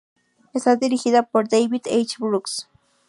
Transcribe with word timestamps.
Está 0.55 0.77
dirigida 0.77 1.21
por 1.21 1.47
"David 1.47 1.83
H. 1.87 2.15
Brooks". 2.17 2.67